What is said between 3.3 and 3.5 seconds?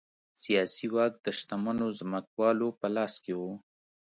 و.